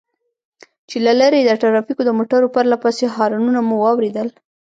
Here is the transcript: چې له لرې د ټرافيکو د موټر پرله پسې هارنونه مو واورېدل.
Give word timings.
چې 0.89 0.97
له 1.05 1.13
لرې 1.19 1.41
د 1.45 1.51
ټرافيکو 1.61 2.01
د 2.05 2.09
موټر 2.17 2.41
پرله 2.55 2.77
پسې 2.83 3.05
هارنونه 3.15 3.59
مو 3.67 3.75
واورېدل. 3.83 4.27